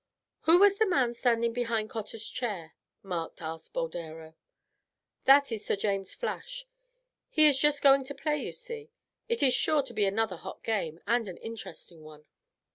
"Who 0.45 0.57
was 0.57 0.79
the 0.79 0.87
man 0.87 1.13
standing 1.13 1.53
behind 1.53 1.91
Cotter's 1.91 2.27
chair?" 2.27 2.73
Mark 3.03 3.39
asked 3.39 3.71
Boldero. 3.73 4.33
"That 5.25 5.51
is 5.51 5.63
Sir 5.63 5.75
James 5.75 6.15
Flash. 6.15 6.65
He 7.29 7.45
is 7.45 7.55
just 7.59 7.83
going 7.83 8.03
to 8.05 8.15
play, 8.15 8.37
you 8.43 8.51
see; 8.51 8.89
it 9.29 9.43
is 9.43 9.53
sure 9.53 9.83
to 9.83 9.93
be 9.93 10.05
another 10.07 10.37
hot 10.37 10.63
game, 10.63 11.01
and 11.05 11.27
an 11.27 11.37
interesting 11.37 12.01
one." 12.01 12.25